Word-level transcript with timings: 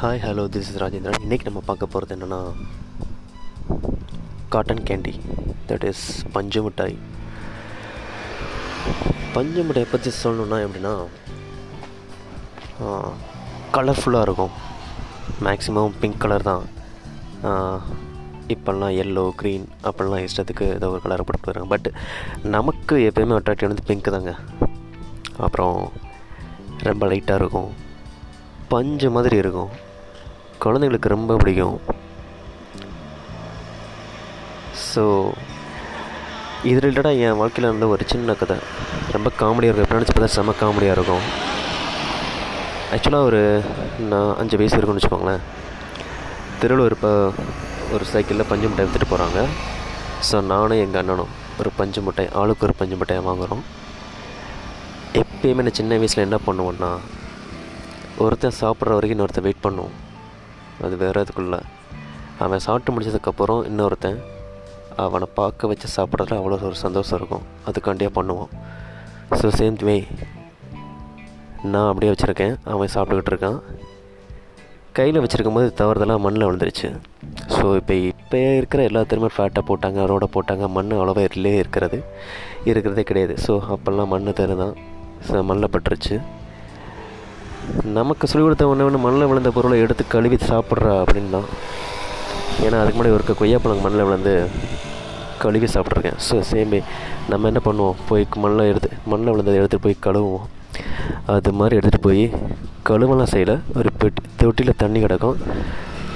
Hi 0.00 0.18
hello 0.24 0.42
this 0.54 0.66
is 0.70 0.78
Rajendran 0.80 1.22
இன்றைக்கி 1.24 1.44
நம்ம 1.48 1.60
பார்க்க 1.68 1.86
போகிறது 1.92 2.12
என்னென்னா 2.14 2.38
காட்டன் 4.54 4.82
கேண்டி 4.88 5.14
தட் 5.68 5.84
இஸ் 5.90 6.02
பஞ்சு 6.34 6.60
மிட்டாய் 6.64 6.96
பஞ்சு 9.36 9.62
மிட்டாயை 9.68 9.86
பற்றி 9.92 10.10
சொல்லணுன்னா 10.24 10.58
எப்படின்னா 10.64 10.92
கலர்ஃபுல்லாக 13.76 14.26
இருக்கும். 14.28 14.52
மேக்ஸிமம் 15.48 15.96
பிங்க் 16.02 16.20
கலர் 16.24 16.46
தான். 16.50 16.66
இப்போல்லாம் 18.56 18.98
எல்லோ 19.04 19.24
க்ரீன் 19.40 19.66
அப்படிலாம் 19.86 20.26
இஷ்டத்துக்கு 20.26 20.68
ஏதோ 20.76 20.92
ஒரு 20.96 21.02
கலரை 21.06 21.26
போட்டு 21.30 21.52
வராங்க. 21.52 21.70
பட் 21.74 21.90
நமக்கு 22.56 22.98
எப்போயுமே 23.08 23.38
அட்ராக்டிவ் 23.40 23.72
வந்து 23.72 23.88
பிங்க் 23.92 24.14
தாங்க. 24.18 24.36
அப்புறம் 25.46 25.80
ரொம்ப 26.90 27.02
லைட்டாக 27.14 27.42
இருக்கும். 27.44 27.72
பஞ்சு 28.70 29.08
மாதிரி 29.16 29.36
இருக்கும். 29.42 29.72
குழந்தைங்களுக்கு 30.64 31.14
ரொம்ப 31.16 31.36
பிடிக்கும். 31.40 31.76
ஸோ 34.90 35.04
இது 36.70 36.78
ரிலேட்டடாக 36.84 37.22
என் 37.26 37.38
வாழ்க்கையில் 37.40 37.68
இருந்த 37.70 37.86
ஒரு 37.94 38.04
சின்ன 38.12 38.34
கதை. 38.40 38.56
ரொம்ப 39.16 39.28
காமெடியாக 39.42 39.70
இருக்கும். 39.70 39.86
எப்படி 39.86 39.98
நினச்சி 39.98 40.14
பார்த்தா 40.14 40.34
செம்ம 40.36 40.54
காமெடியாக 40.62 40.96
இருக்கும். 40.98 41.24
ஆக்சுவலாக 42.94 43.28
ஒரு 43.28 43.40
நான் 44.10 44.36
அஞ்சு 44.40 44.58
வயசு 44.60 44.76
இருக்குன்னு 44.78 45.00
வச்சுக்கோங்களேன். 45.00 45.42
திருவள்ளூர் 46.60 46.96
இப்போ 46.96 47.12
ஒரு 47.94 48.04
சைக்கிளில் 48.12 48.48
பஞ்சு 48.50 48.66
முட்டை 48.68 48.84
எடுத்துகிட்டு 48.84 49.12
போகிறாங்க 49.12 49.40
ஸோ 50.28 50.36
நானும் 50.52 50.82
எங்கள் 50.84 51.00
அண்ணனும் 51.02 51.34
ஒரு 51.60 51.70
பஞ்சு 51.80 52.00
முட்டை 52.06 52.24
ஆளுக்கு 52.40 52.66
ஒரு 52.68 52.74
பஞ்சு 52.80 52.96
முட்டையை 53.00 53.22
வாங்குகிறோம் 53.28 53.62
எப்பயுமே 55.22 55.64
நான் 55.66 55.78
சின்ன 55.80 55.98
வயசில் 56.00 56.26
என்ன 56.26 56.38
பண்ணுவோன்னா 56.46 56.90
ஒருத்தன் 58.24 58.58
சாப்பிட்ற 58.62 58.96
வரைக்கும் 58.96 59.16
இன்னொருத்தன் 59.16 59.46
வெயிட் 59.46 59.64
பண்ணுவோம். 59.66 59.94
அது 60.84 60.94
வேறு 61.02 61.24
இதுக்குள்ள 61.24 61.58
அவன் 62.44 62.64
சாப்பிட்டு 62.66 62.92
முடிச்சதுக்கப்புறம் 62.94 63.62
இன்னொருத்தன் 63.70 64.18
அவனை 65.04 65.26
பார்க்க 65.38 65.70
வச்சு 65.70 65.88
சாப்பிட்றதுல 65.96 66.38
அவ்வளோ 66.40 66.58
ஒரு 66.68 66.78
சந்தோஷம் 66.84 67.18
இருக்கும். 67.18 67.44
அதுக்காண்டியாக 67.68 68.16
பண்ணுவான். 68.18 68.52
ஸோ 69.38 69.46
சேம் 69.58 69.76
வே 69.88 69.96
நான் 71.72 71.88
அப்படியே 71.90 72.12
வச்சுருக்கேன். 72.12 72.54
அவன் 72.72 72.92
சாப்பிட்டுக்கிட்டு 72.94 73.32
இருக்கான். 73.32 73.58
கையில் 74.98 75.20
வச்சுருக்கும் 75.22 75.56
போது 75.58 75.68
தவறுதெல்லாம் 75.80 76.22
மண்ணில் 76.24 76.46
விழுந்துருச்சு. 76.48 76.88
ஸோ 77.54 77.64
இப்போ 77.80 77.94
இப்போ 78.10 78.38
இருக்கிற 78.58 78.82
எல்லாத்துலேயுமே 78.90 79.30
ஃபேட்டை 79.36 79.62
போட்டாங்க 79.70 80.06
ரோடை 80.12 80.28
போட்டாங்க 80.36 80.66
மண் 80.76 80.96
அவ்வளோவா 80.98 81.24
இல்லையே 81.38 81.58
இருக்கிறது. 81.62 81.98
இருக்கிறதே 82.70 83.04
கிடையாது. 83.10 83.36
ஸோ 83.46 83.54
அப்போல்லாம் 83.74 84.10
மண் 84.14 84.32
தரு 84.40 84.56
தான் 84.62 84.74
ஸோ 85.28 85.42
மண்ணில் 85.50 85.72
பட்டுருச்சு. 85.74 86.16
நமக்கு 87.98 88.28
சொல்லிக் 88.30 88.46
கொடுத்த 88.46 88.68
ஒன்று 88.72 88.86
ஒன்று 88.88 88.98
மண்ணில் 89.04 89.28
விழுந்த 89.30 89.50
பொருளை 89.56 89.76
எடுத்து 89.84 90.04
கழுவி 90.14 90.38
சாப்பிட்றா 90.50 90.92
அப்படின்னு 91.02 91.30
தான். 91.36 91.48
ஏன்னா 92.64 92.76
அதுக்கு 92.80 92.96
முன்னாடி 92.98 93.16
ஒரு 93.16 93.36
கொய்யாப்பழம் 93.40 93.82
மண்ணில் 93.84 94.06
விழுந்து 94.08 94.34
கழுவி 95.42 95.68
சாப்பிட்ருக்கேன். 95.74 96.18
ஸோ 96.26 96.36
சேமே 96.50 96.80
நம்ம 97.30 97.48
என்ன 97.50 97.60
பண்ணுவோம்? 97.64 97.98
போய் 98.08 98.26
மண்ணில் 98.44 98.70
எடுத்து 98.72 98.90
மண்ணில் 99.12 99.32
விழுந்ததை 99.34 99.58
எடுத்துகிட்டு 99.60 99.86
போய் 99.86 100.04
கழுவுவோம். 100.06 100.46
அது 101.34 101.52
மாதிரி 101.58 101.76
எடுத்துகிட்டு 101.78 102.06
போய் 102.08 102.24
கழுவலாம் 102.88 103.32
செய்யல. 103.34 103.54
ஒரு 103.78 103.90
பெட்டி 104.00 104.22
தொட்டியில் 104.42 104.80
தண்ணி 104.82 105.00
கிடக்கும். 105.04 105.38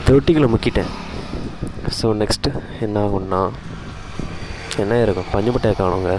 தொட்டிகளை 0.09 0.49
முக்கிட்டேன். 0.55 0.91
ஸோ 1.99 2.09
நெக்ஸ்ட்டு 2.21 2.51
என்ன 2.87 2.97
ஆகும்னா 3.07 3.41
என்ன 4.83 5.01
இருக்கும்? 5.05 5.31
பஞ்சு 5.33 5.53
மிட்டாய் 5.55 5.81
காணுங்க. 5.81 6.13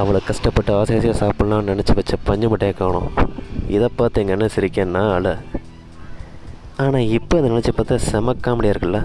அவ்வளோ 0.00 0.20
கஷ்டப்பட்டு 0.26 0.70
ஆசை 0.78 0.96
ஆசையாக 0.96 1.18
சாப்பிட்லான்னு 1.22 1.70
நினச்சி 1.70 1.94
வச்ச 1.98 2.16
பஞ்சு 2.28 2.48
மிட்டாயை 2.50 2.74
காணும். 2.80 3.08
இதை 3.76 3.88
பார்த்து 3.98 4.20
எங்கள் 4.22 4.36
அண்ணன் 4.36 4.54
சிரிக்கன்னா 4.54 5.02
அழ 5.16 5.26
ஆனால் 6.84 7.10
இப்போ 7.16 7.34
அதை 7.38 7.48
நினச்சி 7.52 7.72
பார்த்தா 7.78 7.96
செம 8.10 8.34
காமெடியாக 8.46 8.74
இருக்குல்ல. 8.74 9.00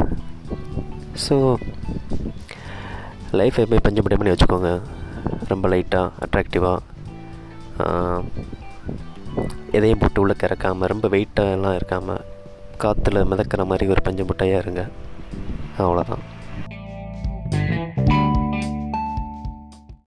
ஸோ 1.26 1.36
லைஃப் 3.40 3.60
எப்போயும் 3.64 3.86
பஞ்சு 3.88 4.04
பண்ணி 4.04 4.34
வச்சுக்கோங்க. 4.34 4.72
ரொம்ப 5.52 5.66
லைட்டாக 5.74 6.14
அட்ராக்டிவாக 6.26 6.80
எதையும் 9.78 10.02
போட்டு 10.02 10.22
உள்ளே 10.24 10.36
கிறக்காமல் 10.42 10.92
ரொம்ப 10.94 11.08
வெயிட்டாக 11.16 11.56
எல்லாம் 11.58 11.76
இருக்காமல் 11.80 12.24
காற்றுல 12.84 13.24
மிதக்கிற 13.32 13.64
மாதிரி 13.72 13.92
ஒரு 13.96 14.04
பஞ்சு 14.08 14.24
முட்டையாக 14.30 14.64
இருங்க. 14.64 14.84
அவ்வளோதான் 15.84 16.24